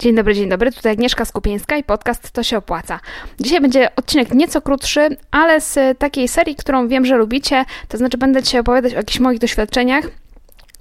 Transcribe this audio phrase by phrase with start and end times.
[0.00, 0.72] Dzień dobry, dzień dobry.
[0.72, 3.00] Tutaj Agnieszka Skupieńska i podcast To się opłaca.
[3.40, 7.64] Dzisiaj będzie odcinek nieco krótszy, ale z takiej serii, którą wiem, że lubicie.
[7.88, 10.04] To znaczy będę dzisiaj opowiadać o jakichś moich doświadczeniach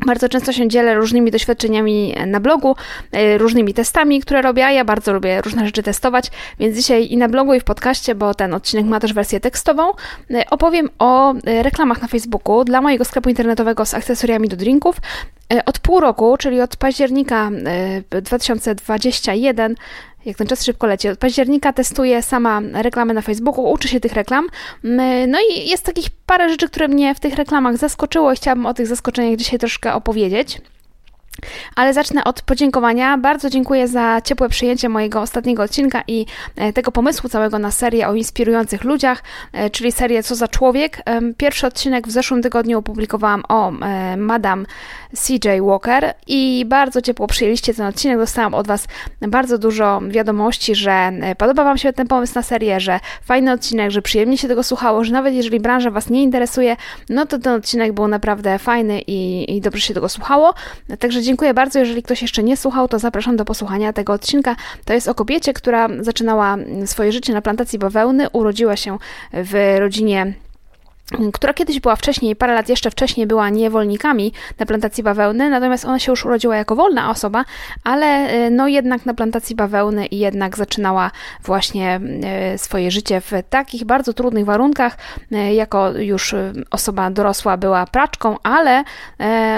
[0.06, 2.76] bardzo często się dzielę różnymi doświadczeniami na blogu,
[3.12, 7.30] e, różnymi testami, które robię, ja bardzo lubię różne rzeczy testować, więc dzisiaj i na
[7.30, 9.92] blogu, i w podcaście, bo ten odcinek ma też wersję tekstową,
[10.32, 14.98] e, opowiem o e, reklamach na Facebooku dla mojego sklepu internetowego z akcesoriami do drinków.
[15.66, 17.52] Od pół roku, czyli od października
[18.10, 19.76] 2021
[20.26, 21.10] jak ten czas szybko leci.
[21.10, 24.48] Od października testuję sama reklamy na Facebooku, uczę się tych reklam.
[25.28, 28.74] No i jest takich parę rzeczy, które mnie w tych reklamach zaskoczyło i chciałabym o
[28.74, 30.62] tych zaskoczeniach dzisiaj troszkę opowiedzieć.
[31.76, 33.18] Ale zacznę od podziękowania.
[33.18, 36.26] Bardzo dziękuję za ciepłe przyjęcie mojego ostatniego odcinka i
[36.56, 41.02] e, tego pomysłu całego na serię o inspirujących ludziach, e, czyli serię Co za człowiek.
[41.38, 44.66] Pierwszy odcinek w zeszłym tygodniu opublikowałam o e, Madame
[45.16, 48.18] CJ Walker i bardzo ciepło przyjęliście ten odcinek.
[48.18, 48.88] Dostałam od Was
[49.22, 54.02] bardzo dużo wiadomości, że podoba Wam się ten pomysł na serię, że fajny odcinek, że
[54.02, 56.76] przyjemnie się tego słuchało, że nawet jeżeli branża Was nie interesuje,
[57.10, 60.54] no to ten odcinek był naprawdę fajny i, i dobrze się tego słuchało.
[61.00, 61.80] Także dziękuję bardzo.
[61.80, 64.56] Jeżeli ktoś jeszcze nie słuchał, to zapraszam do posłuchania tego odcinka.
[64.86, 68.98] To jest o kobiecie, która zaczynała swoje życie na plantacji bawełny, urodziła się
[69.34, 70.34] w rodzinie
[71.34, 76.00] która kiedyś była wcześniej, parę lat jeszcze wcześniej była niewolnikami na plantacji bawełny, natomiast ona
[76.00, 77.46] się już urodziła jako wolna osoba,
[77.84, 81.12] ale e, no jednak na plantacji bawełny i jednak zaczynała
[81.44, 84.98] właśnie e, swoje życie w takich bardzo trudnych warunkach.
[85.32, 86.36] E, jako już
[86.72, 88.84] osoba dorosła była praczką, ale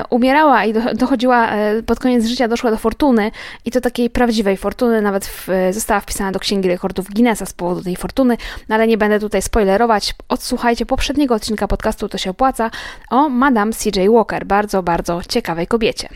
[0.09, 1.49] umierała i dochodziła
[1.85, 3.31] pod koniec życia, doszła do fortuny
[3.65, 7.83] i to takiej prawdziwej fortuny, nawet w, została wpisana do Księgi Rekordów Guinnessa z powodu
[7.83, 8.37] tej fortuny,
[8.69, 10.15] no ale nie będę tutaj spoilerować.
[10.29, 12.71] Odsłuchajcie poprzedniego odcinka podcastu To się opłaca
[13.09, 16.09] o Madame CJ Walker, bardzo, bardzo ciekawej kobiecie.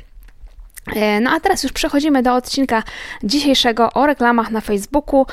[0.95, 2.83] E, no a teraz już przechodzimy do odcinka
[3.23, 5.25] dzisiejszego o reklamach na Facebooku.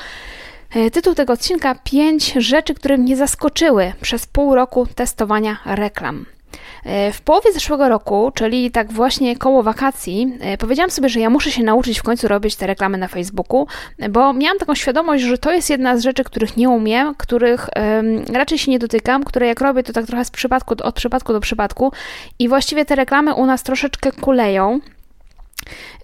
[0.75, 6.25] E, tytuł tego odcinka: 5 rzeczy, które mnie zaskoczyły przez pół roku testowania reklam.
[6.85, 11.29] E, w połowie zeszłego roku, czyli tak właśnie koło wakacji, e, powiedziałam sobie, że ja
[11.29, 13.67] muszę się nauczyć w końcu robić te reklamy na Facebooku,
[14.09, 17.69] bo miałam taką świadomość, że to jest jedna z rzeczy, których nie umiem, których
[18.33, 21.39] raczej się nie dotykam, które jak robię, to tak trochę z przypadku, od przypadku do
[21.39, 21.91] przypadku
[22.39, 24.79] i właściwie te reklamy u nas troszeczkę kuleją.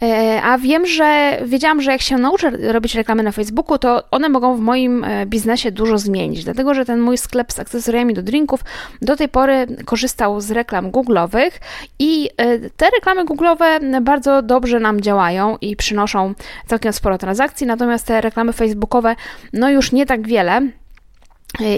[0.02, 4.30] E, a wiem, że wiedziałam, że jak się nauczę robić reklamy na Facebooku, to one
[4.30, 8.24] mogą w moim e, biznesie dużo zmienić, dlatego że ten mój sklep z akcesoriami do
[8.24, 8.64] drinków
[9.02, 11.52] do tej pory korzystał z reklam Google'owych
[12.00, 16.34] i e, te reklamy Google'owe bardzo dobrze nam działają i przynoszą
[16.68, 19.16] całkiem sporo transakcji, natomiast te reklamy Facebookowe
[19.54, 20.62] no już nie tak wiele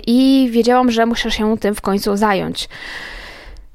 [0.07, 2.69] i wiedziałam, że muszę się tym w końcu zająć.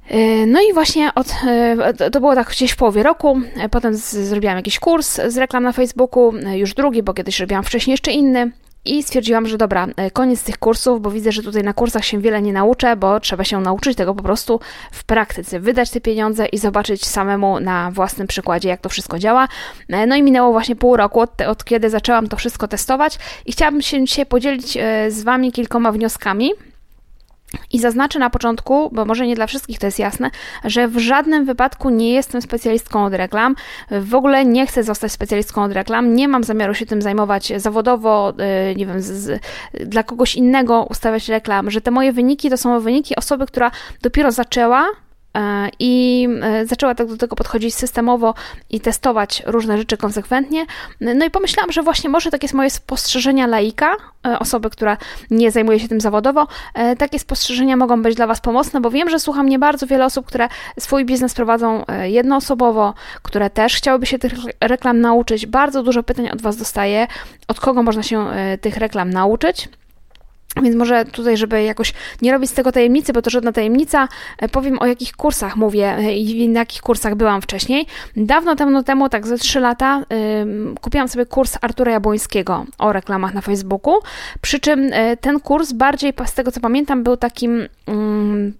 [0.09, 3.97] E, no i właśnie od, e, to było tak gdzieś w połowie roku, e, potem
[3.97, 8.51] zrobiłam jakiś kurs z reklam na Facebooku, już drugi, bo kiedyś robiłam wcześniej jeszcze inny.
[8.85, 12.43] I stwierdziłam, że dobra, koniec tych kursów, bo widzę, że tutaj na kursach się wiele
[12.43, 14.61] nie nauczę, bo trzeba się nauczyć tego po prostu
[14.93, 19.49] w praktyce, wydać te pieniądze i zobaczyć samemu na własnym przykładzie, jak to wszystko działa.
[20.07, 23.83] No i minęło właśnie pół roku od, od kiedy zaczęłam to wszystko testować i chciałabym
[23.83, 24.79] się dzisiaj podzielić
[25.09, 26.51] z Wami kilkoma wnioskami,
[27.73, 30.31] i zaznaczę na początku, bo może nie dla wszystkich to jest jasne,
[30.65, 33.55] że w żadnym wypadku nie jestem specjalistką od reklam.
[33.91, 36.15] W ogóle nie chcę zostać specjalistką od reklam.
[36.15, 38.33] Nie mam zamiaru się tym zajmować zawodowo,
[38.71, 39.43] y, nie wiem, z, z,
[39.75, 43.71] dla kogoś innego ustawiać reklam, że te moje wyniki to są wyniki osoby, która
[44.03, 44.87] dopiero zaczęła
[45.79, 48.35] I e, zaczęła tak do tego podchodzić systemowo
[48.71, 50.67] i testować różne rzeczy konsekwentnie.
[51.01, 54.97] No i pomyślałam, że właśnie może takie moje spostrzeżenia laika, e, osoby, która
[55.31, 56.47] nie zajmuje się tym zawodowo,
[56.99, 60.27] takie spostrzeżenia mogą być dla Was pomocne, bo wiem, że słucha mnie bardzo wiele osób,
[60.27, 60.49] które
[60.79, 65.47] swój biznes prowadzą jednoosobowo, które też chciałyby się tych reklam nauczyć.
[65.47, 67.07] Bardzo dużo pytań od Was dostaję,
[67.49, 68.27] od kogo można się
[68.61, 69.69] tych reklam nauczyć.
[70.63, 74.09] Więc może tutaj, żeby jakoś nie robić z tego tajemnicy, bo to żadna tajemnica,
[74.39, 77.87] e, powiem o jakich kursach mówię e, i na jakich kursach byłam wcześniej.
[78.17, 80.03] Dawno temu, temu tak ze 3 lata,
[80.81, 83.95] kupiłam sobie kurs Artura Jabłońskiego o reklamach na Facebooku,
[84.41, 87.69] przy czym e, ten kurs bardziej, z tego co pamiętam, był takim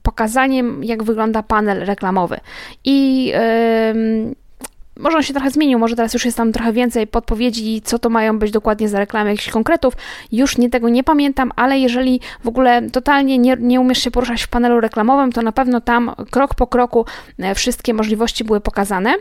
[0.03, 2.41] pokazaniem, jak wygląda panel reklamowy.
[2.85, 3.33] I
[4.97, 8.11] może on się trochę zmienił, może teraz już jest tam trochę więcej podpowiedzi, co to
[8.11, 9.95] mają być dokładnie za reklamy, jakichś konkretów.
[10.33, 14.43] Już nie tego nie pamiętam, ale jeżeli w ogóle totalnie nie, nie umiesz się poruszać
[14.43, 17.05] w panelu reklamowym, to na pewno tam krok po kroku
[17.39, 19.15] e, wszystkie możliwości były pokazane.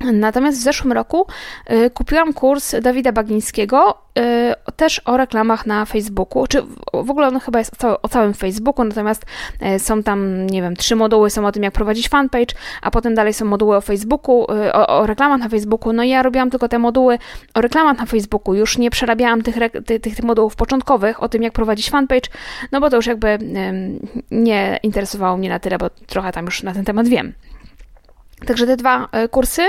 [0.00, 1.26] Natomiast w zeszłym roku
[1.70, 6.62] y, kupiłam kurs Dawida Bagińskiego y, też o reklamach na Facebooku, czy
[6.92, 9.26] w ogóle on chyba jest o, całym Facebooku, natomiast
[9.76, 13.14] y, są tam, nie wiem, trzy moduły są o tym, jak prowadzić fanpage, a potem
[13.14, 15.92] dalej są moduły o Facebooku, o, o, reklamach na Facebooku.
[15.92, 17.18] No i ja robiłam tylko te moduły
[17.54, 19.56] o reklamach na Facebooku, już nie przerabiałam tych,
[19.86, 22.30] tych, tych modułów początkowych o tym, jak prowadzić fanpage,
[22.72, 23.38] no bo to już jakby
[24.30, 27.32] nie interesowało mnie na tyle, bo trochę tam już na ten temat wiem.
[28.44, 29.62] Także te dwa e, kursy.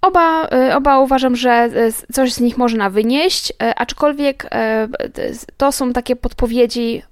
[0.00, 4.50] Oba, e, oba uważam, że e, coś z nich można wynieść, aczkolwiek
[5.56, 7.02] to są takie podpowiedzi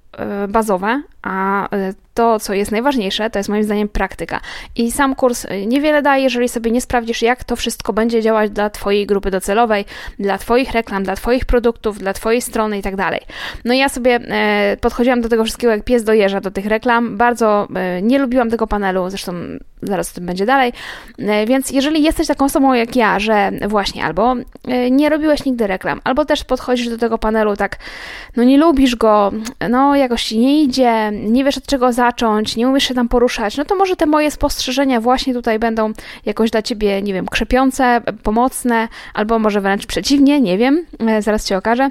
[0.49, 1.67] bazowe, a
[2.13, 4.39] to, co jest najważniejsze, to jest moim zdaniem praktyka.
[4.75, 8.69] I sam kurs niewiele daje, jeżeli sobie nie sprawdzisz, jak to wszystko będzie działać dla
[8.69, 9.85] Twojej grupy docelowej,
[10.19, 13.21] dla Twoich reklam, dla Twoich produktów, dla Twojej strony i tak dalej.
[13.65, 16.65] No i ja sobie e, podchodziłam do tego wszystkiego jak pies do jeża, do tych
[16.65, 17.17] reklam.
[17.17, 19.33] Bardzo e, nie lubiłam tego panelu, zresztą
[19.81, 20.73] zaraz o tym będzie dalej.
[21.19, 24.35] E, więc jeżeli jesteś taką osobą jak ja, że właśnie albo
[24.91, 27.77] nie robiłeś nigdy reklam, albo też podchodzisz do tego panelu tak,
[28.35, 29.31] no nie lubisz go,
[29.69, 33.57] no jakoś ci nie idzie, nie wiesz od czego zacząć, nie umiesz się tam poruszać,
[33.57, 35.93] no to może te moje spostrzeżenia właśnie tutaj będą
[36.25, 41.45] jakoś dla ciebie, nie wiem, krzepiące, pomocne, albo może wręcz przeciwnie, nie wiem, e, zaraz
[41.45, 41.89] ci okażę.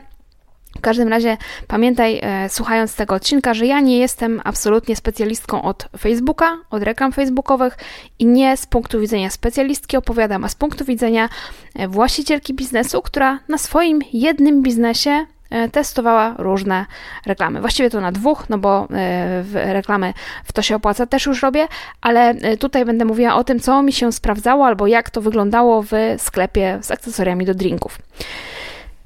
[0.78, 1.36] W każdym razie
[1.66, 7.12] pamiętaj, e, słuchając tego odcinka, że ja nie jestem absolutnie specjalistką od Facebooka, od reklam
[7.12, 7.78] facebookowych
[8.18, 11.28] i nie z punktu widzenia specjalistki opowiadam, a z punktu widzenia
[11.74, 15.26] e, właścicielki biznesu, która na swoim jednym biznesie
[15.72, 16.86] testowała różne
[17.26, 17.60] reklamy.
[17.60, 20.14] Właściwie to na dwóch, no bo e, reklamy
[20.44, 21.68] w to się opłaca też już robię,
[22.00, 25.82] ale e, tutaj będę mówiła o tym, co mi się sprawdzało albo jak to wyglądało
[25.82, 27.98] w sklepie z akcesoriami do drinków.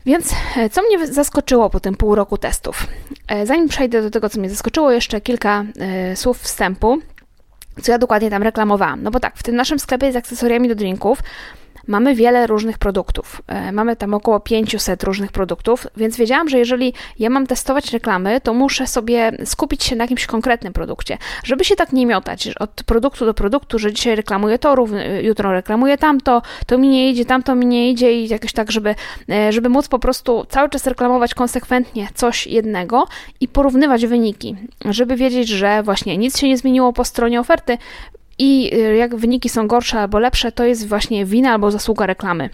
[0.07, 0.35] Więc
[0.73, 2.87] co mnie zaskoczyło po tym pół roku testów?
[3.45, 5.65] Zanim przejdę do tego, co mnie zaskoczyło, jeszcze kilka
[6.15, 6.99] słów wstępu,
[7.83, 9.03] co ja dokładnie tam reklamowałam.
[9.03, 11.19] No bo tak, w tym naszym sklepie z akcesoriami do drinków
[11.87, 13.43] mamy wiele różnych produktów.
[13.47, 18.41] E, mamy tam około 500 różnych produktów, więc wiedziałam, że jeżeli ja mam testować reklamy,
[18.41, 22.83] to muszę sobie skupić się na jakimś konkretnym produkcie, żeby się tak nie miotać od
[22.87, 24.75] produktu do produktu, że dzisiaj reklamuję to,
[25.23, 28.95] jutro reklamuję tamto, to mi nie idzie, tamto mi nie idzie i jakoś tak, żeby,
[29.31, 33.07] e, żeby móc po prostu cały czas reklamować konsekwentnie coś jednego
[33.41, 37.79] i porównywać wyniki, żeby wiedzieć, że właśnie nic się nie zmieniło po stronie oferty,
[38.39, 42.51] i y, jak wyniki są gorsze albo lepsze, to jest właśnie wina albo zasługa reklamy.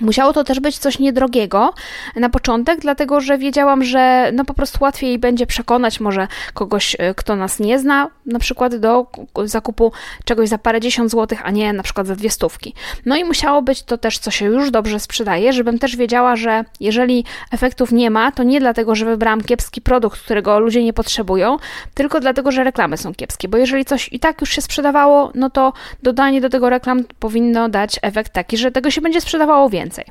[0.00, 1.74] Musiało to też być coś niedrogiego
[2.16, 7.14] na początek, dlatego że wiedziałam, że no po prostu łatwiej będzie przekonać może kogoś, e,
[7.14, 9.06] kto nas nie zna, na przykład do
[9.44, 9.92] zakupu
[10.24, 12.74] czegoś za parę dziesiąt złotych, a nie na przykład za dwie stówki.
[13.06, 16.64] No i musiało być to też, co się już dobrze sprzedaje, żebym też wiedziała, że
[16.80, 21.56] jeżeli efektów nie ma, to nie dlatego, że wybrałam kiepski produkt, którego ludzie nie potrzebują,
[21.94, 25.50] tylko dlatego, że reklamy są kiepskie, bo jeżeli coś i tak już się sprzedawało, no
[25.50, 25.72] to
[26.02, 30.04] dodanie do tego reklam powinno dać efekt taki, że tego się będzie sprzedawało więcej więcej.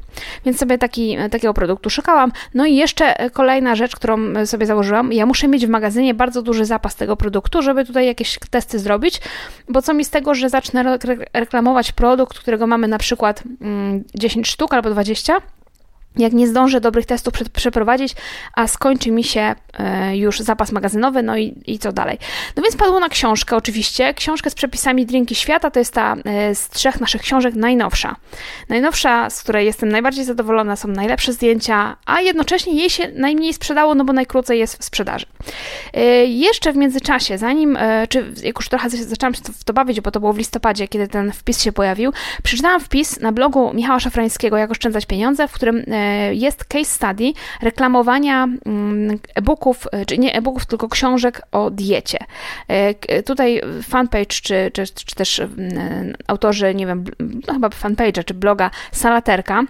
[0.45, 2.31] Więc sobie taki, takiego produktu szukałam.
[2.53, 6.65] No i jeszcze kolejna rzecz, którą sobie założyłam, ja muszę mieć w magazynie bardzo duży
[6.65, 9.21] zapas tego produktu, żeby tutaj jakieś testy zrobić,
[9.69, 10.97] bo co mi z tego, że zacznę
[11.33, 13.43] reklamować produkt, którego mamy na przykład
[14.15, 15.37] 10 mm, sztuk albo 20,
[16.17, 18.15] jak nie zdążę dobrych testów przeprowadzić,
[18.53, 22.17] a skończy mi się e, już zapas magazynowy, no i, i co dalej.
[22.55, 26.55] No więc padło na książkę oczywiście, książkę z przepisami Drinki Świata, to jest ta e,
[26.55, 28.15] z trzech naszych książek najnowsza.
[28.69, 33.95] Najnowsza, z której jestem najbardziej zadowolona, są najlepsze zdjęcia, a jednocześnie jej się najmniej sprzedało,
[33.95, 35.25] no bo najkrócej jest w sprzedaży.
[35.93, 37.77] E, jeszcze w międzyczasie, zanim,
[38.09, 41.07] czy jak już trochę zaczęłam się w to bawić, bo to było w listopadzie, kiedy
[41.07, 42.13] ten wpis się pojawił,
[42.43, 45.83] przeczytałam wpis na blogu Michała Szafrańskiego, jak oszczędzać pieniądze, w którym
[46.33, 52.19] jest case study reklamowania mm, e-booków, e, czy nie e-booków, tylko książek o diecie.
[52.67, 57.03] E, tutaj fanpage, czy, czy, czy też mm, autorzy, nie wiem,
[57.47, 59.63] no chyba fanpage'a, czy bloga Salaterka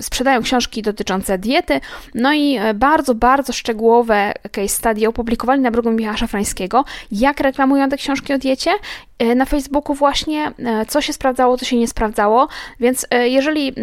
[0.00, 1.80] sprzedają książki dotyczące diety,
[2.14, 7.88] no i e, bardzo, bardzo szczegółowe case study opublikowali na blogu Michała Szafrańskiego, jak reklamują
[7.88, 8.70] te książki o diecie.
[9.18, 12.48] E, na Facebooku właśnie, e, co się sprawdzało, co się nie sprawdzało,
[12.80, 13.74] więc jeżeli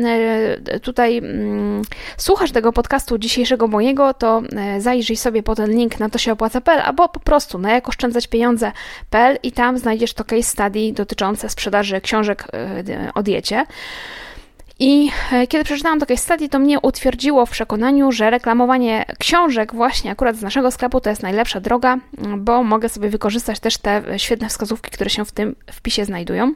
[0.82, 1.82] tutaj mm,
[2.18, 4.42] słuchasz tego podcastu dzisiejszego mojego, to
[4.78, 8.28] zajrzyj sobie po ten link na to się opłaca.pl albo po prostu na jak oszczędzać
[8.28, 12.48] pieniądze.pl i tam znajdziesz to case study dotyczące sprzedaży książek
[13.16, 13.66] o diecie.
[14.80, 20.12] I e, kiedy przeczytałam takie study, to mnie utwierdziło w przekonaniu, że reklamowanie książek właśnie
[20.12, 21.98] akurat z naszego sklepu to jest najlepsza droga,
[22.38, 26.54] bo mogę sobie wykorzystać też te świetne wskazówki, które się w tym wpisie znajdują.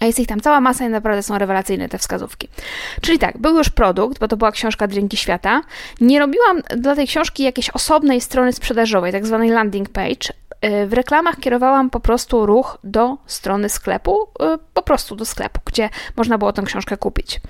[0.00, 2.48] A jest ich tam cała masa i naprawdę są rewelacyjne te wskazówki.
[3.00, 5.62] Czyli tak, był już produkt, bo to była książka Drinki Świata.
[6.00, 10.28] Nie robiłam dla tej książki jakiejś osobnej strony sprzedażowej, tak zwanej landing page,
[10.86, 14.28] w reklamach kierowałam po prostu ruch do strony sklepu,
[14.74, 17.40] po prostu do sklepu, gdzie można było tę książkę kupić.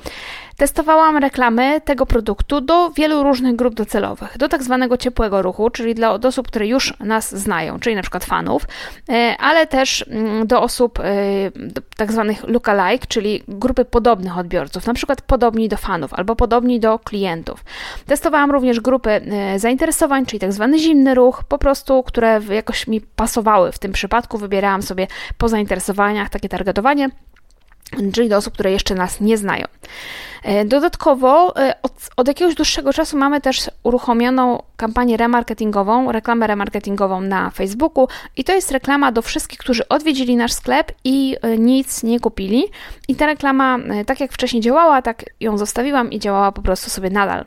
[0.57, 4.39] Testowałam reklamy tego produktu do wielu różnych grup docelowych.
[4.39, 8.25] Do tak zwanego ciepłego ruchu, czyli dla osób, które już nas znają, czyli na przykład
[8.25, 8.63] fanów,
[9.09, 11.05] e, ale też mm, do osób e,
[11.97, 16.99] tak zwanych lookalike, czyli grupy podobnych odbiorców, na przykład podobni do fanów albo podobni do
[16.99, 17.65] klientów.
[18.07, 23.01] Testowałam również grupy e, zainteresowań, czyli tak zwany zimny ruch, po prostu, które jakoś mi
[23.01, 24.39] pasowały w tym przypadku.
[24.39, 25.07] Wybierałam sobie
[25.39, 27.11] po zainteresowaniach takie targetowanie
[28.13, 29.65] czyli do osób, które jeszcze nas nie znają.
[30.43, 37.21] E, dodatkowo e, od, od, jakiegoś dłuższego czasu mamy też uruchomioną kampanię remarketingową, reklamę remarketingową
[37.21, 42.03] na Facebooku i to jest reklama do wszystkich, którzy odwiedzili nasz sklep i e, nic
[42.03, 42.65] nie kupili.
[43.09, 47.11] I ta reklama, tak jak wcześniej działała, tak ją zostawiłam i działała po prostu sobie
[47.11, 47.45] nadal.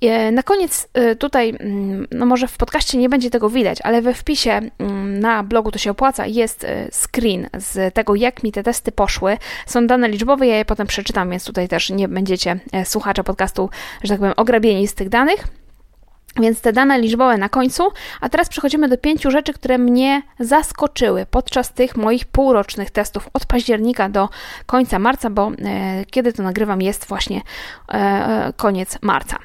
[0.00, 4.02] E, na koniec e, tutaj, mm, no może w podcaście nie będzie tego widać, ale
[4.02, 8.52] we wpisie mm, na blogu to się opłaca, jest e, screen z tego, jak mi
[8.52, 9.38] te testy poszły.
[9.66, 13.70] Są dane liczbowe, ja je potem przeczytam, więc tutaj też nie będziecie słuchacze podcastu,
[14.02, 15.46] że tak powiem, ograbieni z tych danych.
[16.40, 17.82] Więc te dane liczbowe na końcu,
[18.20, 23.46] a teraz przechodzimy do pięciu rzeczy, które mnie zaskoczyły podczas tych moich półrocznych testów od
[23.46, 24.28] października do
[24.66, 27.40] końca marca, bo e, kiedy to nagrywam jest właśnie
[27.88, 29.38] e, koniec marca.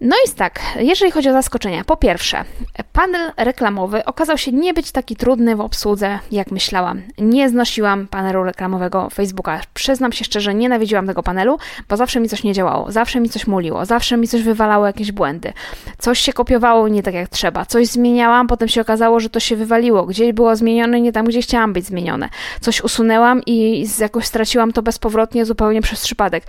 [0.00, 1.84] No i tak, jeżeli chodzi o zaskoczenia.
[1.84, 2.44] Po pierwsze,
[2.92, 7.02] panel reklamowy okazał się nie być taki trudny w obsłudze, jak myślałam.
[7.18, 9.60] Nie znosiłam panelu reklamowego Facebooka.
[9.74, 11.58] Przyznam się szczerze, nienawidziłam tego panelu,
[11.88, 15.12] bo zawsze mi coś nie działało, zawsze mi coś muliło, zawsze mi coś wywalało jakieś
[15.12, 15.52] błędy.
[15.98, 19.56] Coś się kopiowało nie tak jak trzeba, coś zmieniałam, potem się okazało, że to się
[19.56, 20.06] wywaliło.
[20.06, 22.28] Gdzieś było zmienione nie tam, gdzie chciałam być zmienione.
[22.60, 26.44] Coś usunęłam i jakoś straciłam to bezpowrotnie zupełnie przez przypadek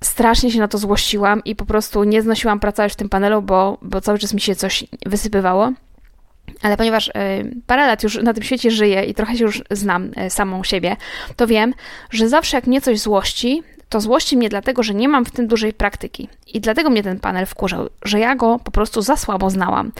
[0.00, 3.78] strasznie się na to złościłam i po prostu nie znosiłam pracować w tym panelu, bo,
[3.82, 5.72] bo cały czas mi się coś wysypywało.
[6.62, 7.12] Ale ponieważ y,
[7.66, 10.96] parę lat już na tym świecie żyję i trochę się już znam y, samą siebie,
[11.36, 11.74] to wiem,
[12.10, 15.46] że zawsze jak mnie coś złości, to złości mnie dlatego, że nie mam w tym
[15.46, 16.28] dużej praktyki.
[16.54, 19.92] I dlatego mnie ten panel wkurzał, że ja go po prostu za słabo znałam.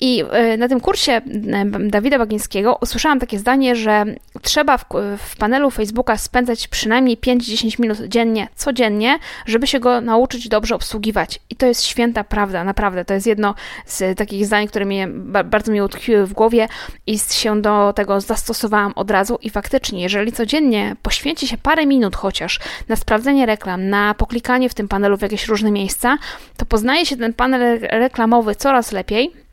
[0.00, 1.22] I e, na tym kursie e,
[1.64, 4.04] Dawida Bagińskiego usłyszałam takie zdanie, że
[4.42, 4.84] trzeba w,
[5.18, 11.40] w panelu Facebooka spędzać przynajmniej 5-10 minut dziennie, codziennie, żeby się go nauczyć dobrze obsługiwać.
[11.50, 13.04] I to jest święta prawda, naprawdę.
[13.04, 13.54] To jest jedno
[13.86, 15.08] z takich zdań, które mnie
[15.44, 16.68] bardzo mi utkwiły w głowie
[17.06, 19.38] i się do tego zastosowałam od razu.
[19.42, 24.74] I faktycznie, jeżeli codziennie poświęci się parę minut chociaż na sprawdzenie reklam, na poklikanie w
[24.74, 26.18] tym panelu w jakieś różne miejsca,
[26.56, 29.43] to poznaje się ten panel reklamowy coraz lepiej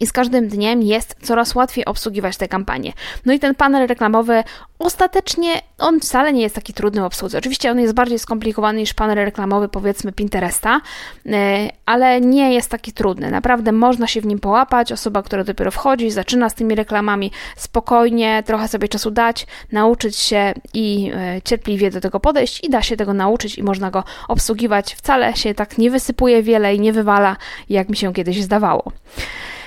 [0.00, 2.92] i z każdym dniem jest coraz łatwiej obsługiwać te kampanie.
[3.26, 4.44] No i ten panel reklamowy
[4.78, 7.38] ostatecznie on wcale nie jest taki trudny w obsłudze.
[7.38, 10.80] Oczywiście on jest bardziej skomplikowany niż panel reklamowy powiedzmy Pinteresta,
[11.26, 13.30] e, ale nie jest taki trudny.
[13.30, 14.92] Naprawdę można się w nim połapać.
[14.92, 20.54] Osoba, która dopiero wchodzi, zaczyna z tymi reklamami spokojnie, trochę sobie czasu dać, nauczyć się
[20.74, 24.94] i e, cierpliwie do tego podejść i da się tego nauczyć i można go obsługiwać.
[24.94, 27.36] Wcale się tak nie wysypuje wiele i nie wywala,
[27.68, 28.92] jak mi się kiedyś zdawało.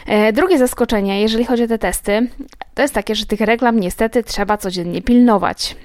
[0.06, 2.28] E, drugie zaskoczenie, jeżeli chodzi o te testy,
[2.74, 5.76] to jest takie, że tych reklam niestety trzeba codziennie pilnować.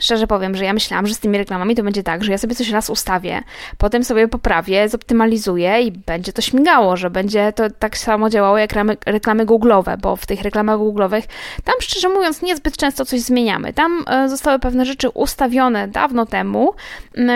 [0.00, 2.54] Szczerze powiem, że ja myślałam, że z tymi reklamami to będzie tak, że ja sobie
[2.54, 3.42] coś raz ustawię,
[3.78, 8.70] potem sobie poprawię, zoptymalizuję i będzie to śmigało, że będzie to tak samo działało jak
[8.70, 11.22] reklamy, reklamy Google'owe, bo w tych reklamach Google'owych
[11.64, 13.72] tam szczerze mówiąc niezbyt często coś zmieniamy.
[13.72, 16.74] Tam e, zostały pewne rzeczy ustawione dawno temu,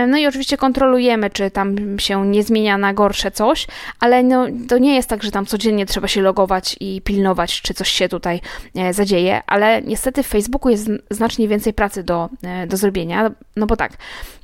[0.08, 3.66] no i oczywiście kontrolujemy, czy tam się nie zmienia na gorsze coś,
[4.00, 7.74] ale no, to nie jest tak, że tam codziennie trzeba się logować i pilnować, czy
[7.74, 8.40] coś się tutaj
[8.76, 13.30] e, zadzieje, ale niestety w Facebooku jest znacznie więcej pracy do E, do zrobienia.
[13.56, 13.92] No bo tak,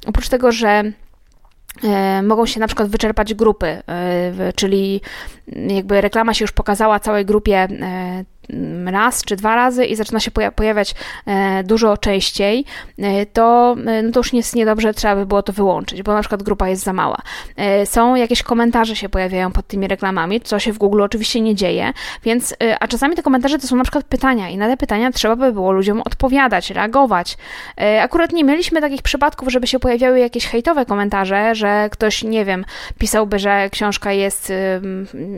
[0.07, 0.83] oprócz tego, że
[1.85, 3.83] e, mogą się na przykład wyczerpać grupy, e,
[4.53, 5.01] czyli
[5.47, 7.69] jakby reklama się już pokazała całej grupie
[8.87, 10.95] raz czy dwa razy i zaczyna się pojawiać
[11.27, 12.65] e, dużo częściej,
[12.99, 16.21] e, to, e, no to już jest niedobrze, trzeba by było to wyłączyć, bo na
[16.21, 17.19] przykład grupa jest za mała.
[17.85, 21.93] Są jakieś komentarze się pojawiają pod tymi reklamami, co się w Google oczywiście nie dzieje,
[22.25, 25.37] więc, a czasami te komentarze to są na przykład pytania i na te pytania trzeba
[25.37, 27.37] by było ludziom odpowiadać, reagować.
[28.03, 32.65] Akurat nie mieliśmy takich przypadków, żeby się pojawiały jakieś hejtowe komentarze, że ktoś, nie wiem,
[32.99, 34.53] pisałby, że książka jest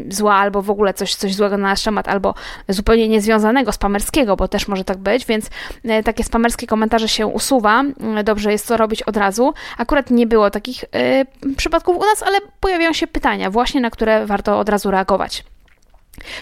[0.09, 2.35] zła albo w ogóle coś, coś złego na nasz temat, albo
[2.69, 5.51] zupełnie zupełnie niezwiązanego, spamerskiego, bo też może tak być, więc
[5.85, 7.85] e, takie spamerskie komentarze się usuwa.
[8.17, 9.55] E, dobrze jest to robić od razu.
[9.79, 14.27] Akurat nie było takich y, przypadków u nas, ale pojawiają się pytania właśnie, na które
[14.27, 15.45] warto od razu reagować.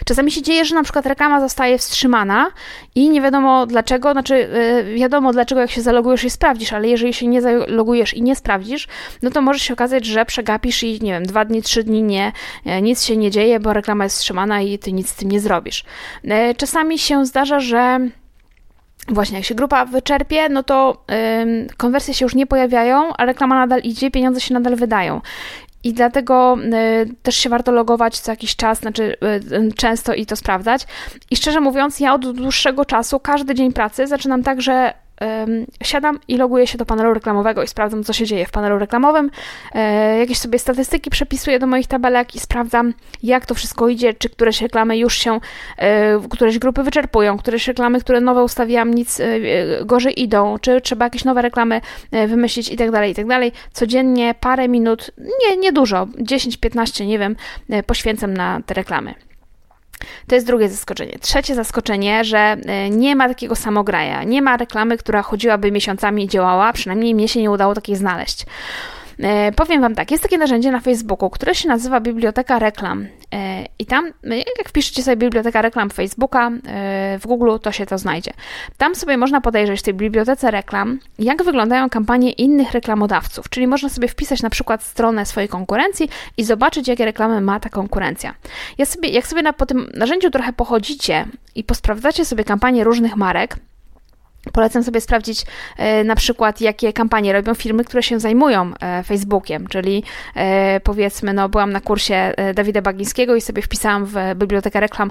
[0.05, 2.51] Czasami się dzieje, że na przykład reklama zostaje wstrzymana
[2.95, 4.49] i nie wiadomo dlaczego, znaczy
[4.97, 8.89] wiadomo dlaczego jak się zalogujesz i sprawdzisz, ale jeżeli się nie zalogujesz i nie sprawdzisz,
[9.23, 12.33] no to może się okazać, że przegapisz i nie wiem, dwa dni, trzy dni nie,
[12.83, 15.85] nic się nie dzieje, bo reklama jest wstrzymana i ty nic z tym nie zrobisz.
[16.57, 18.01] Czasami się zdarza, że
[19.09, 23.55] Właśnie, jak się grupa wyczerpie, no to yy, konwersje się już nie pojawiają, a reklama
[23.55, 25.21] nadal idzie, pieniądze się nadal wydają.
[25.85, 26.57] I dlatego
[27.05, 29.17] y, też się warto logować co jakiś czas, znaczy
[29.53, 30.87] y, często i to sprawdzać.
[31.31, 34.95] I szczerze mówiąc, ja od dłuższego czasu, każdy dzień pracy zaczynam tak, że
[35.83, 39.31] siadam i loguję się do panelu reklamowego i sprawdzam, co się dzieje w panelu reklamowym.
[39.73, 44.29] E, jakieś sobie statystyki przepisuję do moich tabelek i sprawdzam, jak to wszystko idzie, czy
[44.29, 45.41] któreś reklamy już się,
[45.79, 49.27] e, któreś grupy wyczerpują, któreś reklamy, które nowe ustawiłam, nic e,
[49.85, 51.81] gorzej idą, czy trzeba jakieś nowe reklamy
[52.29, 53.53] wymyślić i tak dalej, i tak dalej.
[53.73, 57.37] Codziennie parę minut, nie, nie dużo, 10-15, nie wiem,
[57.87, 59.15] poświęcam na te reklamy.
[60.27, 61.19] To jest drugie zaskoczenie.
[61.21, 66.29] Trzecie zaskoczenie, że e, nie ma takiego samograja, nie ma reklamy, która chodziłaby miesiącami i
[66.29, 68.47] działała, przynajmniej mnie się nie udało takiej znaleźć.
[69.19, 73.07] E, powiem Wam tak, jest takie narzędzie na Facebooku, które się nazywa Biblioteka Reklam.
[73.35, 76.51] E, I tam, e, jak wpiszecie sobie Biblioteka Reklam Facebooka
[77.21, 78.33] w Google, to się to znajdzie.
[78.77, 83.49] Tam sobie można podejrzeć w tej bibliotece reklam, jak wyglądają kampanie innych reklamodawców.
[83.49, 87.69] Czyli można sobie wpisać na przykład stronę swojej konkurencji i zobaczyć, jakie reklamy ma ta
[87.69, 88.35] konkurencja.
[88.79, 93.17] Ja sobie, jak sobie na, po tym narzędziu trochę pochodzicie i posprawdzacie sobie kampanie różnych
[93.17, 93.57] marek,
[94.53, 95.45] Polecam sobie sprawdzić
[95.77, 100.03] e, na przykład, jakie kampanie robią firmy, które się zajmują e, Facebookiem, czyli
[100.35, 105.11] e, powiedzmy, no byłam na kursie Dawida Bagińskiego i sobie wpisałam w bibliotekę reklam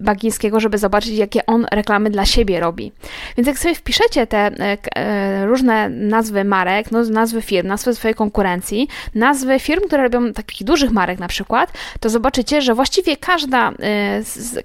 [0.00, 2.92] Bagińskiego, żeby zobaczyć, jakie on reklamy dla siebie robi.
[3.36, 4.50] Więc jak sobie wpiszecie te
[5.46, 10.90] różne nazwy marek, no, nazwy firm, nazwy swojej konkurencji, nazwy firm, które robią takich dużych
[10.90, 13.72] marek na przykład, to zobaczycie, że właściwie każda,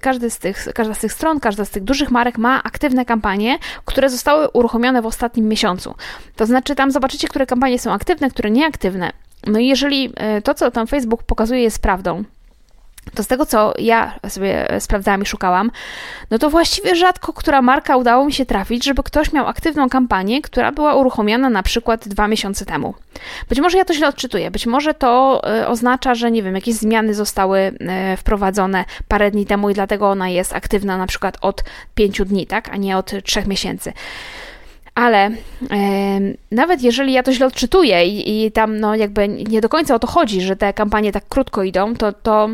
[0.00, 3.58] każdy z tych, każda z tych stron, każda z tych dużych marek ma aktywne kampanie,
[3.84, 5.94] które zostały uruchomione w ostatnim miesiącu.
[6.36, 9.12] To znaczy, tam zobaczycie, które kampanie są aktywne, które nieaktywne.
[9.46, 12.24] No i jeżeli e, to, co tam Facebook pokazuje, jest prawdą,
[13.14, 15.70] to z tego, co ja sobie sprawdzałam i szukałam,
[16.30, 20.42] no to właściwie rzadko która marka udało mi się trafić, żeby ktoś miał aktywną kampanię,
[20.42, 22.94] która była uruchomiona na przykład dwa miesiące temu.
[23.48, 26.74] Być może ja to źle odczytuję, być może to e, oznacza, że nie wiem, jakieś
[26.74, 31.64] zmiany zostały e, wprowadzone parę dni temu i dlatego ona jest aktywna na przykład od
[31.94, 33.92] pięciu dni, tak, a nie od trzech miesięcy.
[34.94, 35.32] Ale e,
[36.50, 39.98] nawet jeżeli ja to źle odczytuję i, i tam no jakby nie do końca o
[39.98, 42.48] to chodzi, że te kampanie tak krótko idą, to, to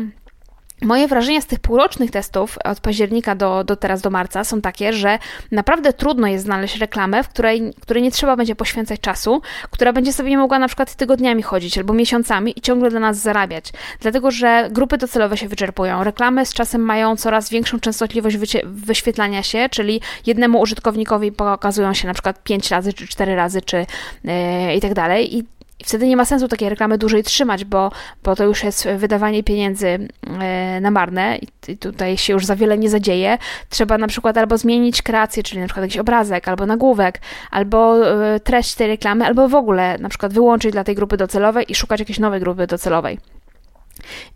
[0.81, 4.93] Moje wrażenia z tych półrocznych testów od października do, do teraz, do marca są takie,
[4.93, 5.19] że
[5.51, 9.41] naprawdę trudno jest znaleźć reklamę, w której, której nie trzeba będzie poświęcać czasu,
[9.71, 13.71] która będzie sobie mogła na przykład tygodniami chodzić albo miesiącami i ciągle dla nas zarabiać.
[13.99, 16.03] Dlatego, że grupy docelowe się wyczerpują.
[16.03, 22.13] Reklamy z czasem mają coraz większą częstotliwość wyświetlania się, czyli jednemu użytkownikowi pokazują się na
[22.13, 23.85] przykład 5 razy, czy 4 razy, czy
[24.23, 25.37] yy, i tak dalej.
[25.37, 25.43] I
[25.81, 27.91] i wtedy nie ma sensu takiej reklamy dłużej trzymać, bo,
[28.23, 32.77] bo to już jest wydawanie pieniędzy e, na marne i tutaj się już za wiele
[32.77, 33.37] nie zadzieje.
[33.69, 38.39] Trzeba na przykład albo zmienić kreację, czyli na przykład jakiś obrazek, albo nagłówek, albo e,
[38.39, 41.99] treść tej reklamy, albo w ogóle na przykład wyłączyć dla tej grupy docelowej i szukać
[41.99, 43.19] jakiejś nowej grupy docelowej.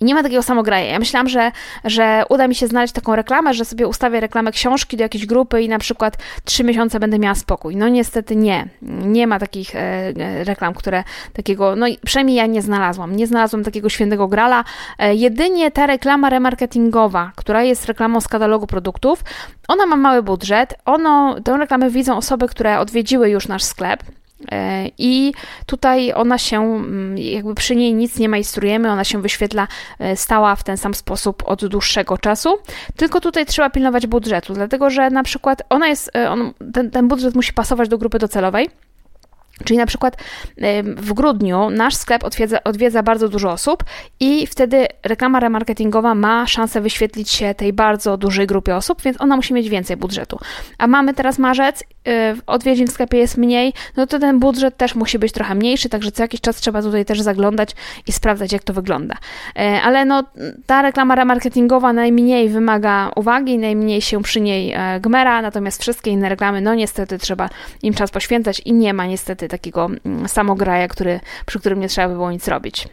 [0.02, 0.86] I nie ma takiego samograja.
[0.86, 1.52] Ja myślałam, że,
[1.84, 5.62] że uda mi się znaleźć taką reklamę, że sobie ustawię reklamę książki do jakiejś grupy
[5.62, 7.76] i na przykład trzy miesiące będę miała spokój.
[7.76, 8.68] No niestety nie.
[9.06, 13.16] Nie ma takich e, e reklam, które takiego, no przynajmniej ja nie znalazłam.
[13.16, 14.64] Nie znalazłam takiego świętego grala.
[15.00, 19.24] E, jedynie ta reklama remarketingowa, która jest reklamą z katalogu produktów,
[19.68, 20.76] ona ma mały budżet.
[20.86, 24.04] Ono, tę reklamę widzą osoby, które odwiedziły już nasz sklep,
[24.98, 25.34] I
[25.66, 29.68] tutaj ona się, mm, jakby przy niej nic nie majstrujemy, ona się wyświetla
[30.00, 32.58] e, stała w ten sam sposób od dłuższego czasu,
[32.96, 37.08] tylko tutaj trzeba pilnować budżetu, dlatego że na przykład ona jest, e, on, ten, ten
[37.08, 38.70] budżet musi pasować do grupy docelowej.
[39.64, 40.18] Czyli na przykład
[40.86, 43.84] w grudniu nasz sklep odwiedza, odwiedza, bardzo dużo osób
[44.20, 49.36] i wtedy reklama remarketingowa ma szansę wyświetlić się tej bardzo dużej grupie osób, więc ona
[49.36, 50.40] musi mieć więcej budżetu.
[50.78, 51.84] A mamy teraz marzec,
[52.48, 56.12] odwiedzin w sklepie jest mniej, no to ten budżet też musi być trochę mniejszy, także
[56.12, 57.70] co jakiś czas trzeba tutaj też zaglądać
[58.08, 59.16] i sprawdzać, jak to wygląda.
[59.56, 60.24] E, ale no,
[60.66, 66.30] ta reklama remarketingowa najmniej wymaga uwagi, najmniej się przy niej e, gmera, natomiast wszystkie inne
[66.30, 67.50] reklamy, no niestety trzeba
[67.84, 72.08] im czas poświęcać i nie ma niestety takiego mm, samograja, który, przy którym nie trzeba
[72.08, 72.88] by było nic robić.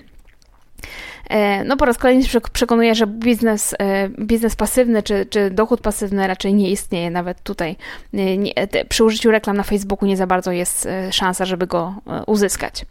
[1.31, 6.27] E, no po raz kolejny przekonuję, że biznes, e, biznes pasywny czy, czy dochód pasywny
[6.27, 7.11] raczej nie istnieje.
[7.11, 7.77] Nawet tutaj
[8.13, 8.53] nie,
[8.89, 11.95] przy użyciu reklam na Facebooku nie za bardzo jest e, szansa, żeby go
[12.27, 12.87] uzyskać.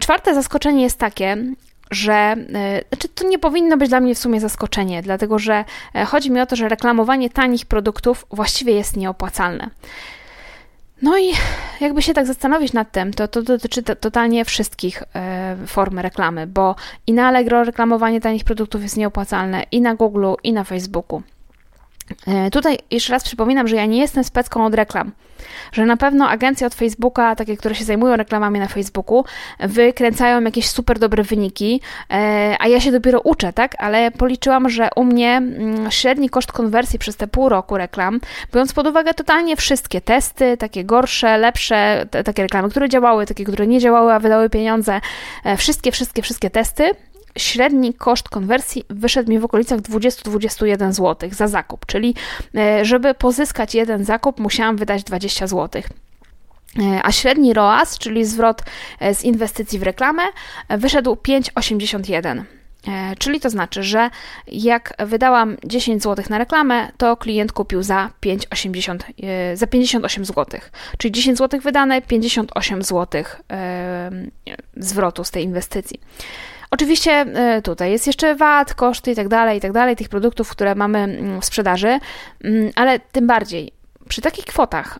[0.00, 1.36] Czwarte zaskoczenie jest takie,
[1.90, 2.36] że
[2.88, 5.64] znaczy to nie powinno być dla mnie w sumie zaskoczenie, dlatego że
[6.06, 9.70] chodzi mi o to, że reklamowanie tanich produktów właściwie jest nieopłacalne.
[11.02, 11.32] No i
[11.80, 16.46] jakby się tak zastanowić nad tym, to, to dotyczy to, totalnie wszystkich e, form reklamy,
[16.46, 16.74] bo
[17.06, 21.22] i na Allegro reklamowanie tanich produktów jest nieopłacalne, i na Google, i na Facebooku.
[22.26, 25.12] E, tutaj jeszcze raz przypominam, że ja nie jestem specką od reklam,
[25.72, 29.24] że na pewno agencje od Facebooka, takie, które się zajmują reklamami na Facebooku,
[29.60, 33.74] wykręcają jakieś super dobre wyniki, e, a ja się dopiero uczę, tak?
[33.78, 38.20] Ale policzyłam, że u mnie mm, średni koszt konwersji przez te pół roku reklam,
[38.54, 43.66] biorąc pod uwagę totalnie wszystkie testy, takie gorsze, lepsze, takie reklamy, które działały, takie, które
[43.66, 45.00] nie działały, a wydały pieniądze,
[45.44, 46.90] e, wszystkie, wszystkie, wszystkie testy,
[47.36, 52.14] średni koszt konwersji wyszedł mi w okolicach 20-21 zł za zakup, czyli
[52.54, 55.82] e, żeby pozyskać jeden zakup, musiałam wydać 20 zł.
[56.78, 58.62] E, a średni ROAS, czyli zwrot
[59.00, 60.22] e, z inwestycji w reklamę,
[60.68, 62.42] wyszedł 5,81.
[63.18, 64.10] Czyli to znaczy, że
[64.48, 68.98] jak wydałam 10 zł na reklamę, to klient kupił za 5,80,
[69.54, 70.60] za 58 zł.
[70.98, 73.24] Czyli 10 zł wydane, 58 zł
[74.76, 76.00] zwrotu z tej inwestycji.
[76.76, 80.74] Oczywiście e, tutaj jest jeszcze VAT, koszty i tak dalej, i tak tych produktów, które
[80.74, 81.98] mamy mm, w sprzedaży,
[82.44, 83.72] mm, ale tym bardziej
[84.08, 84.98] przy takich kwotach,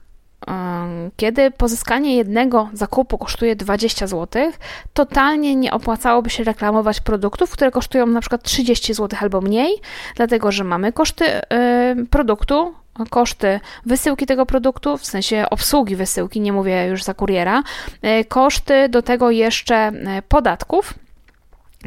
[1.16, 4.52] kiedy pozyskanie jednego zakupu kosztuje 20 zł,
[4.94, 9.80] totalnie nie opłacałoby się reklamować produktów, które kosztują na przykład 30 zł albo mniej,
[10.14, 12.74] dlatego że mamy koszty e, produktu,
[13.10, 17.62] koszty wysyłki tego produktu, w sensie obsługi wysyłki, nie mówię już za kuriera,
[18.02, 19.92] e, koszty do tego jeszcze
[20.28, 20.94] podatków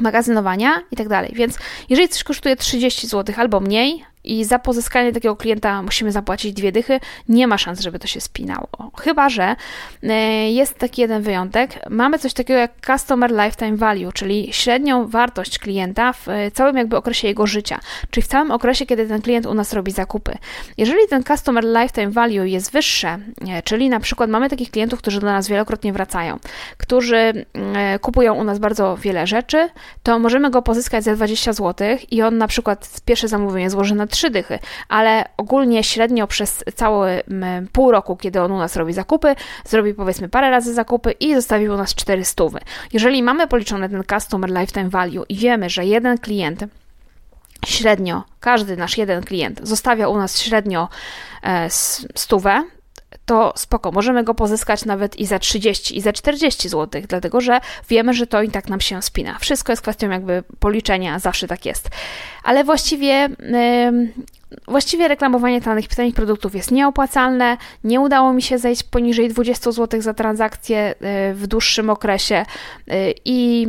[0.02, 1.32] magazynowania i tak dalej.
[1.36, 1.58] Więc
[1.90, 6.72] jeżeli coś kosztuje 30 zł albo mniej, i za pozyskanie takiego klienta musimy zapłacić dwie
[6.72, 8.68] dychy, nie ma szans, żeby to się spinało.
[9.02, 9.56] Chyba, że
[10.04, 11.80] e, jest taki jeden wyjątek.
[11.90, 16.98] Mamy coś takiego jak Customer Lifetime Value, czyli średnią wartość klienta w e, całym jakby
[16.98, 20.38] okresie jego życia, czyli w całym okresie, kiedy ten klient u nas robi zakupy.
[20.78, 25.20] Jeżeli ten Customer Lifetime Value jest wyższe, e, czyli na przykład mamy takich klientów, którzy
[25.20, 26.40] do nas wielokrotnie wracają,
[26.78, 27.46] którzy
[28.02, 29.70] kupują u nas bardzo wiele rzeczy,
[30.04, 34.08] to możemy go pozyskać za 20 zł i on na przykład pierwsze zamówienie złoży na
[34.20, 37.24] trzy dychy, ale ogólnie średnio przez cały
[37.74, 41.70] pół roku, kiedy on u nas robi zakupy, zrobi powiedzmy parę razy zakupy i zostawi
[41.70, 42.44] u nas 400.
[42.94, 46.66] Jeżeli mamy policzony ten customer lifetime value i wiemy, że jeden klient
[47.66, 50.90] średnio, każdy nasz jeden klient zostawia u nas średnio
[51.44, 51.70] e,
[52.16, 52.64] stówę,
[53.30, 57.60] to spoko, możemy go pozyskać nawet i za 30, i za 40 zł, dlatego że
[57.90, 59.38] wiemy, że to i tak nam się spina.
[59.40, 61.90] Wszystko jest kwestią jakby policzenia, zawsze tak jest.
[62.44, 63.30] Ale właściwie
[64.68, 67.58] Właściwie reklamowanie danych tanich produktów jest nieopłacalne.
[67.84, 70.96] Nie udało mi się zejść poniżej 20 zł za transakcję
[71.32, 72.46] y, w dłuższym okresie
[72.88, 73.68] y, i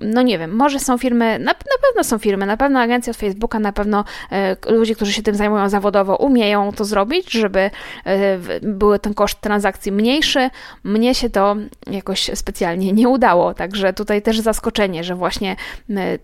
[0.00, 3.16] no nie wiem, może są firmy, na, na pewno są firmy, na pewno agencja od
[3.16, 7.70] Facebooka, na pewno e, ludzie, którzy się tym zajmują zawodowo, umieją to zrobić, żeby
[8.04, 10.50] e, był ten koszt transakcji mniejszy.
[10.84, 11.56] Mnie się to
[11.90, 15.56] jakoś specjalnie nie udało, także tutaj też zaskoczenie, że właśnie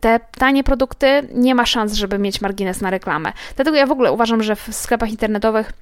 [0.01, 3.33] te tanie produkty nie ma szans, żeby mieć margines na reklamę.
[3.57, 5.73] Dlatego ja w ogóle uważam, że w sklepach internetowych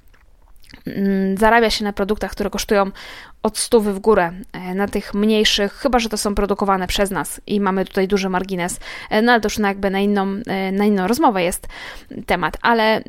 [1.39, 2.91] zarabia się na produktach, które kosztują
[3.45, 7.41] od stówy w górę, e, na tych mniejszych, chyba że to są produkowane przez nas
[7.47, 10.85] i mamy tutaj duży margines, e, no ale to już jakby na inną, e, na
[10.85, 11.67] inną rozmowę jest
[12.27, 13.03] temat, ale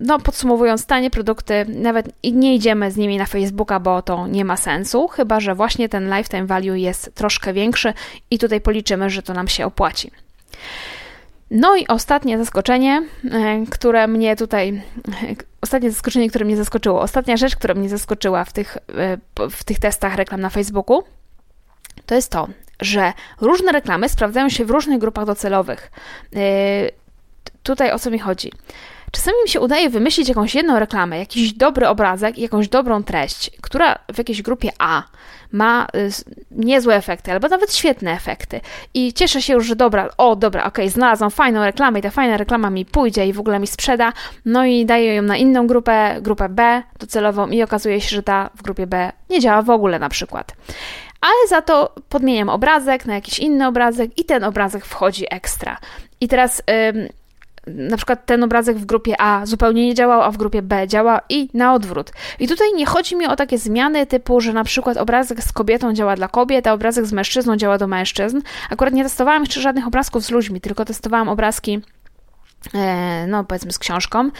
[0.00, 4.56] no podsumowując, tanie produkty, nawet nie idziemy z nimi na Facebooka, bo to nie ma
[4.56, 7.92] sensu, chyba że właśnie ten lifetime value jest troszkę większy
[8.30, 10.10] i tutaj policzymy, że to nam się opłaci.
[11.50, 13.02] No i ostatnie zaskoczenie,
[13.70, 14.82] które mnie tutaj,
[15.60, 18.78] ostatnie zaskoczenie, które mnie zaskoczyło, ostatnia rzecz, która mnie zaskoczyła w tych,
[19.38, 21.02] e, w tych testach reklam na Facebooku,
[22.06, 22.48] to jest to,
[22.80, 25.90] że różne reklamy sprawdzają się w różnych grupach docelowych.
[27.62, 28.52] Tutaj o co mi chodzi?
[29.10, 33.98] Czasami mi się udaje wymyślić jakąś jedną reklamę, jakiś dobry obrazek jakąś dobrą treść, która
[34.14, 35.02] w jakiejś grupie A
[35.52, 36.10] ma y,
[36.50, 38.60] niezłe efekty, albo nawet świetne efekty.
[38.94, 42.10] I cieszę się już, że dobra, o dobra, okej, okay, znalazłam fajną reklamę i ta
[42.10, 44.12] fajna reklama mi pójdzie i w ogóle mi sprzeda,
[44.44, 48.50] no i daję ją na inną grupę, grupę B docelową i okazuje się, że ta
[48.54, 50.56] w grupie B nie działa w ogóle na przykład
[51.20, 55.76] ale za to podmieniam obrazek na jakiś inny obrazek i ten obrazek wchodzi ekstra.
[56.20, 56.62] I teraz
[57.66, 61.20] na przykład ten obrazek w grupie A zupełnie nie działał, a w grupie B działa
[61.28, 62.12] i na odwrót.
[62.38, 65.92] I tutaj nie chodzi mi o takie zmiany typu, że na przykład obrazek z kobietą
[65.92, 68.40] działa dla kobiet, a obrazek z mężczyzną działa do mężczyzn.
[68.70, 71.80] Akurat nie testowałam jeszcze żadnych obrazków z ludźmi, tylko testowałam obrazki,
[72.74, 74.30] e, no powiedzmy z książką.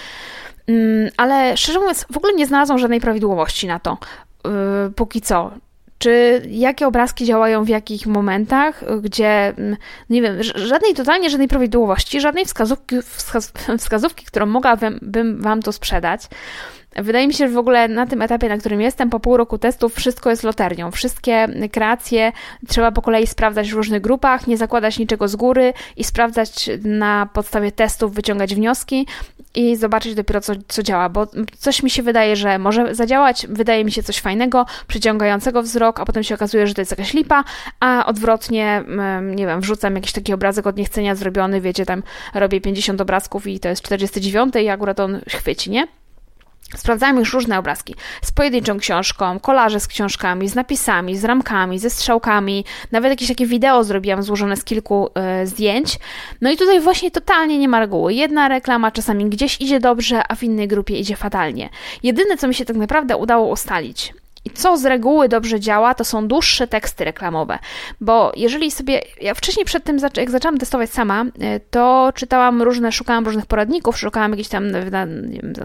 [0.66, 3.98] Mm, ale szczerze mówiąc, w ogóle nie znalazłam żadnej prawidłowości na to.
[4.44, 5.50] E, póki co
[6.00, 9.76] czy jakie obrazki działają w jakich momentach, gdzie, mm,
[10.10, 12.96] nie wiem, żadnej totalnie, żadnej prawidłowości, żadnej wskazówki,
[13.78, 15.00] wskazówki którą mogłabym
[15.40, 16.22] Wam to sprzedać.
[16.96, 19.58] Wydaje mi się, że w ogóle na tym etapie, na którym jestem, po pół roku
[19.58, 20.90] testów, wszystko jest loterią.
[20.90, 22.32] Wszystkie kreacje
[22.68, 27.28] trzeba po kolei sprawdzać w różnych grupach, nie zakładać niczego z góry i sprawdzać na
[27.32, 29.06] podstawie testów, wyciągać wnioski
[29.54, 31.26] i zobaczyć dopiero, co, co działa, bo
[31.58, 36.04] coś mi się wydaje, że może zadziałać, wydaje mi się coś fajnego, przyciągającego wzrok, a
[36.04, 37.44] potem się okazuje, że to jest jakaś lipa,
[37.80, 38.84] a odwrotnie,
[39.22, 42.02] nie wiem, wrzucam jakiś taki obrazek od niechcenia zrobiony, wiecie, tam
[42.34, 45.86] robię 50 obrazków i to jest 49 i akurat on chwyci, nie?
[46.76, 51.90] Sprawdzałem już różne obrazki z pojedynczą książką, kolaże z książkami, z napisami, z ramkami, ze
[51.90, 55.10] strzałkami, nawet jakieś takie wideo zrobiłam złożone z kilku
[55.42, 55.98] y, zdjęć.
[56.40, 58.14] No i tutaj właśnie totalnie nie ma reguły.
[58.14, 61.68] Jedna reklama czasami gdzieś idzie dobrze, a w innej grupie idzie fatalnie.
[62.02, 64.12] Jedyne, co mi się tak naprawdę udało ustalić,
[64.44, 67.58] i co z reguły dobrze działa, to są dłuższe teksty reklamowe,
[68.00, 72.92] bo jeżeli sobie, ja wcześniej przed tym, jak zaczęłam testować sama, y, to czytałam różne,
[72.92, 75.06] szukałam różnych poradników, szukałam jakichś tam na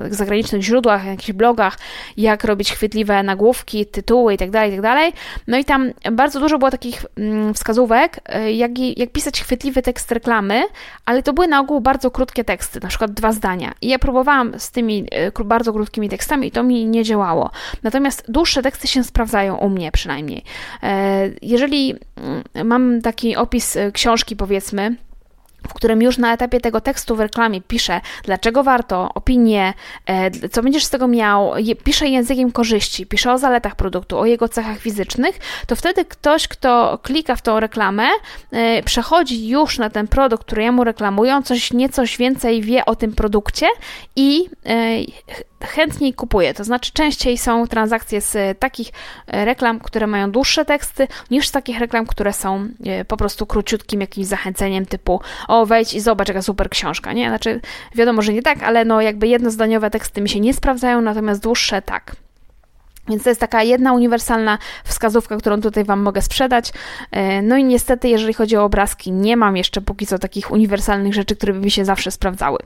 [0.09, 1.77] zagranicznych źródłach, jakichś blogach,
[2.17, 4.81] jak robić chwytliwe nagłówki, tytuły itd., tak itd.
[4.81, 5.13] Tak
[5.47, 10.11] no i tam bardzo dużo było takich mm, wskazówek, y, jak, jak pisać chwytliwy tekst
[10.11, 10.63] reklamy,
[11.05, 13.73] ale to były na ogół bardzo krótkie teksty, na przykład dwa zdania.
[13.81, 15.07] I ja próbowałam z tymi
[15.39, 17.51] y, bardzo krótkimi tekstami i to mi nie działało.
[17.83, 20.43] Natomiast dłuższe teksty się sprawdzają u mnie przynajmniej.
[20.83, 24.95] E, jeżeli mm, mam taki opis e, książki, powiedzmy,
[25.67, 29.73] w którym już na etapie tego tekstu w reklamie pisze, dlaczego warto, opinie,
[30.05, 31.51] e, co będziesz z tego miał,
[31.83, 36.99] pisze językiem korzyści, pisze o zaletach produktu, o jego cechach fizycznych, to wtedy ktoś, kto
[37.03, 38.07] klika w tą reklamę,
[38.85, 43.15] przechodzi już na ten produkt, który ja mu reklamuję, coś niecoś więcej wie o tym
[43.15, 43.67] produkcie
[44.15, 44.49] i
[45.65, 46.53] chętniej kupuję.
[46.53, 48.89] To znaczy, częściej są transakcje z takich
[49.27, 53.45] e, reklam, które mają dłuższe teksty, niż z takich reklam, które są e, po prostu
[53.45, 57.29] króciutkim jakimś zachęceniem typu o wejdź i zobacz jaka super książka, nie?
[57.29, 57.61] Znaczy,
[57.95, 61.81] wiadomo, że nie tak, ale no jakby jednozdaniowe teksty mi się nie sprawdzają, natomiast dłuższe
[61.81, 62.15] tak.
[63.07, 66.73] Więc to jest taka jedna uniwersalna wskazówka, którą tutaj Wam mogę sprzedać.
[67.11, 71.13] E, no i niestety, jeżeli chodzi o obrazki, nie mam jeszcze póki co takich uniwersalnych
[71.13, 72.59] rzeczy, które by mi się zawsze sprawdzały.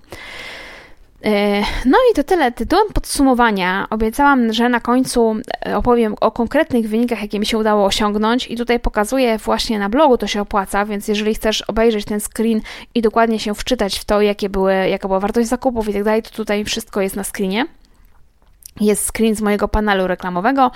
[1.25, 2.51] E, no i to tyle.
[2.51, 7.86] Tytułem podsumowania obiecałam, że na końcu e, opowiem o konkretnych wynikach, jakie mi się udało
[7.86, 12.19] osiągnąć i tutaj pokazuję właśnie na blogu, to się opłaca, więc jeżeli chcesz obejrzeć ten
[12.19, 12.62] screen
[12.95, 16.23] i dokładnie się wczytać w to, jakie były, jaka była wartość zakupów i tak dalej,
[16.23, 17.65] to tutaj wszystko jest na screenie.
[18.82, 20.71] Jest screen z mojego panelu reklamowego.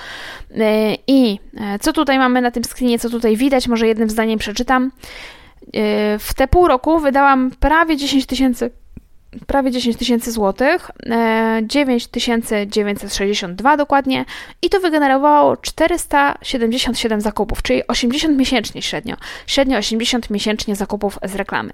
[0.58, 1.40] E, I
[1.82, 4.92] co tutaj mamy na tym screenie, co tutaj widać, może jednym zdaniem przeczytam.
[6.20, 8.72] W te pół roku wydałam prawie 10 tysięcy
[9.48, 10.92] prawie 10 tysięcy złotych,
[11.62, 14.26] 9962 e, dokładnie
[14.62, 19.16] i to wygenerowało 477 zakupów, czyli 80 miesięcznie średnio.
[19.48, 21.74] Średnio 80 miesięcznie zakupów z reklamy.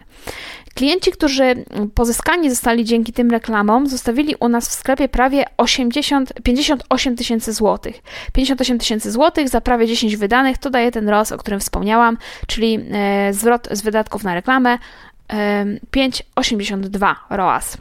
[0.73, 7.15] Klienci, którzy pozyskani zostali dzięki tym reklamom, zostawili u nas w sklepie prawie 80, 58
[7.15, 8.01] tysięcy złotych.
[8.33, 12.17] 58 tysięcy złotych za prawie 10 wydanych to daje ten ROS, o którym wspomniałam,
[12.47, 14.77] czyli e, zwrot z wydatków na reklamę
[15.29, 17.77] 5,82 ROAS.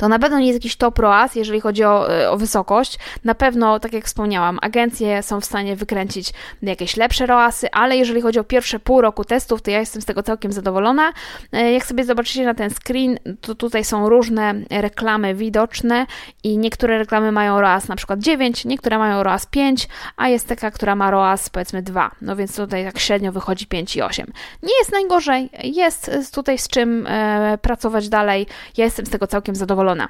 [0.00, 2.98] To na pewno nie jest jakiś top ROAS, jeżeli chodzi o, e, o, wysokość.
[3.24, 6.32] Na pewno, tak jak wspomniałam, agencje są w stanie wykręcić
[6.62, 10.04] jakieś lepsze ROASy, ale jeżeli chodzi o pierwsze pół roku testów, to ja jestem z
[10.04, 11.12] tego całkiem zadowolona.
[11.52, 16.06] E, jak sobie zobaczycie na ten screen, to tutaj są różne reklamy widoczne
[16.44, 20.70] i niektóre reklamy mają ROAS na przykład 9, niektóre mają ROAS 5, a jest taka,
[20.70, 22.10] która ma ROAS powiedzmy 2.
[22.20, 24.32] No więc tutaj tak średnio wychodzi 5 i 8.
[24.62, 28.46] Nie jest najgorzej, jest tutaj z czym e, pracować dalej.
[28.76, 30.08] Ja jestem z tego całkiem zadowolona zadowolona.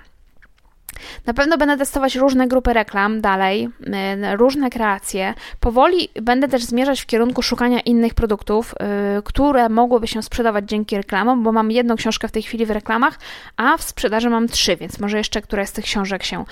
[1.27, 3.69] Na pewno będę testować różne grupy reklam dalej,
[4.33, 5.35] y, różne kreacje.
[5.61, 8.75] Powoli będę też zmierzać w kierunku szukania innych produktów,
[9.19, 12.71] y, które mogłyby się sprzedawać dzięki reklamom, bo mam jedną książkę w tej chwili w
[12.71, 13.19] reklamach,
[13.57, 16.45] a w sprzedaży mam trzy, więc może jeszcze któraś z tych książek się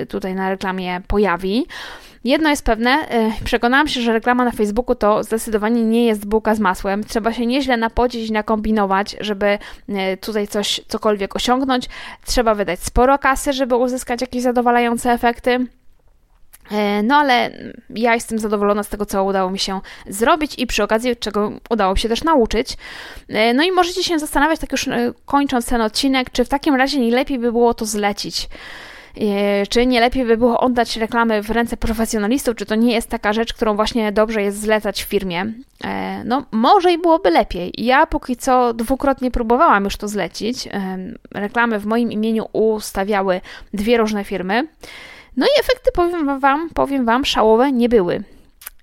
[0.00, 1.66] y, tutaj na reklamie pojawi.
[2.24, 6.54] Jedno jest pewne, e, przekonałam się, że reklama na Facebooku to zdecydowanie nie jest bułka
[6.54, 7.04] z masłem.
[7.04, 9.58] Trzeba się nieźle napodzić nakombinować, żeby
[9.88, 11.88] e, tutaj coś, cokolwiek osiągnąć.
[12.24, 15.66] Trzeba wydać sporo kasy, żeby uzyskać jakieś zadowalające efekty.
[16.70, 17.50] E, no ale
[17.90, 21.92] ja jestem zadowolona z tego, co udało mi się zrobić i przy okazji, czego udało
[21.92, 22.76] mi się też nauczyć.
[23.54, 24.88] No i możecie się zastanawiać, tak już
[25.24, 28.48] kończąc ten odcinek, czy w takim razie nie lepiej by było to zlecić.
[29.20, 32.56] E, czy nie lepiej by było oddać reklamy w ręce profesjonalistów?
[32.56, 35.52] Czy to nie jest taka rzecz, którą właśnie dobrze jest zlecać w firmie?
[35.84, 37.72] E, no, może i byłoby lepiej.
[37.78, 40.66] Ja póki co dwukrotnie próbowałam już to zlecić.
[40.66, 40.98] E,
[41.34, 43.40] reklamy w moim imieniu ustawiały
[43.74, 44.68] dwie różne firmy.
[45.36, 48.22] No i efekty, powiem Wam, powiem wam szałowe nie były.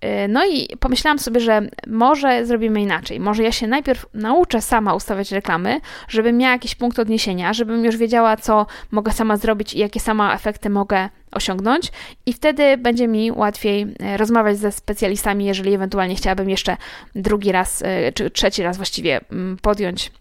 [0.05, 3.19] Y, no i pomyślałam sobie, że może zrobimy inaczej.
[3.19, 7.97] Może ja się najpierw nauczę sama ustawiać reklamy, żebym miała jakiś punkt odniesienia, żebym już
[7.97, 11.91] wiedziała, co mogę sama zrobić i jakie sama efekty mogę osiągnąć,
[12.25, 16.77] i wtedy będzie mi łatwiej y, rozmawiać ze specjalistami, jeżeli ewentualnie chciałabym jeszcze
[17.15, 20.11] drugi raz, y, czy trzeci raz właściwie mm, podjąć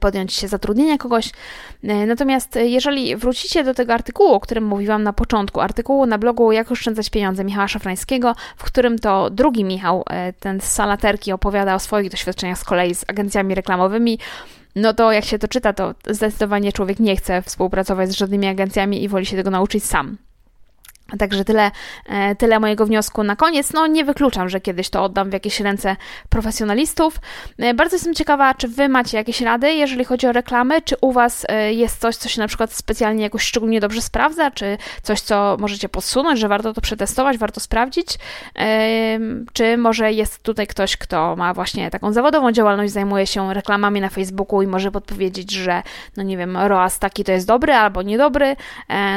[0.00, 1.30] podjąć się zatrudnienia kogoś.
[1.82, 6.18] E, natomiast e, jeżeli wrócicie do tego artykułu, o którym mówiłam na początku, artykułu na
[6.18, 11.32] blogu Jak oszczędzać pieniądze Michała Szafrańskiego, w którym to drugi Michał, e, ten z Salaterki,
[11.32, 14.18] opowiada o swoich doświadczeniach z kolei z agencjami reklamowymi,
[14.76, 19.02] no to jak się to czyta, to zdecydowanie człowiek nie chce współpracować z żadnymi agencjami
[19.02, 20.16] i woli się tego nauczyć sam.
[21.18, 21.70] Także tyle,
[22.06, 23.72] e, tyle mojego wniosku na koniec.
[23.72, 25.96] No, nie wykluczam, że kiedyś to oddam w jakieś ręce
[26.28, 27.18] profesjonalistów.
[27.58, 31.12] E, bardzo jestem ciekawa, czy Wy macie jakieś rady, jeżeli chodzi o reklamy, czy u
[31.12, 35.20] Was e, jest coś, co się na przykład specjalnie jakoś szczególnie dobrze sprawdza, czy coś,
[35.20, 38.18] co możecie podsunąć, że warto to przetestować, warto sprawdzić,
[39.52, 44.08] czy może jest tutaj ktoś, kto ma właśnie taką zawodową działalność, zajmuje się reklamami na
[44.08, 45.82] Facebooku i może podpowiedzieć, że,
[46.16, 48.56] no nie wiem, ROAS taki to jest dobry albo niedobry.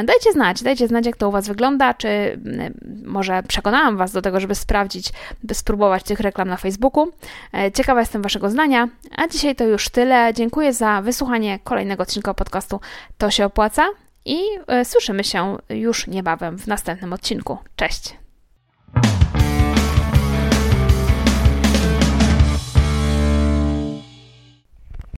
[0.03, 2.73] Dajcie znać, dajcie znać, jak to u Was wygląda wygląda, czy mm,
[3.05, 5.09] może przekonałam Was do tego, żeby sprawdzić,
[5.43, 7.07] by spróbować tych reklam na Facebooku.
[7.53, 10.33] E, ciekawa jestem Waszego zdania, a dzisiaj to już tyle.
[10.33, 12.79] Dziękuję za wysłuchanie kolejnego odcinka podcastu
[13.17, 13.87] To się opłaca
[14.25, 17.57] i e, słyszymy się już niebawem w następnym odcinku.
[17.75, 18.18] Cześć!